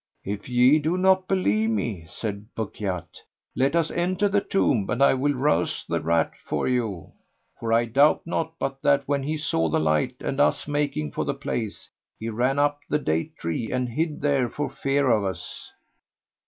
[0.23, 3.21] "If ye do not believe me," said Bukhayt,
[3.55, 7.11] "let us enter the tomb and I will rouse the rat for you;
[7.59, 11.23] for I doubt not but that, when he saw the light and us making for
[11.23, 11.87] the place,
[12.17, 15.71] he ran up the date tree and hid there for fear of us."